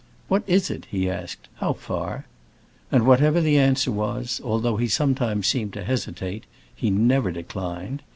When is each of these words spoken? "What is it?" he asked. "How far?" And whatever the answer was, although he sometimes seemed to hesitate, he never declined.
"What 0.29 0.41
is 0.47 0.71
it?" 0.71 0.87
he 0.89 1.07
asked. 1.11 1.47
"How 1.57 1.73
far?" 1.73 2.25
And 2.91 3.05
whatever 3.05 3.39
the 3.39 3.59
answer 3.59 3.91
was, 3.91 4.41
although 4.43 4.77
he 4.77 4.87
sometimes 4.87 5.45
seemed 5.45 5.73
to 5.73 5.83
hesitate, 5.83 6.45
he 6.75 6.89
never 6.89 7.31
declined. 7.31 8.01